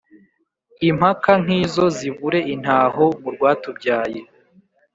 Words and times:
Impaka 0.89 1.31
nk’izo 1.43 1.85
zibure 1.97 2.39
intaho 2.53 3.05
mu 3.21 3.29
rwatubyaye 3.35 4.19